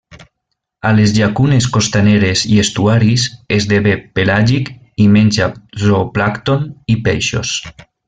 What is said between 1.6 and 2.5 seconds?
costaneres